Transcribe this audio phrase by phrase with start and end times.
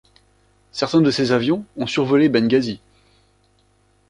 [0.71, 2.79] Certains de ces avions ont survolé Benghazi.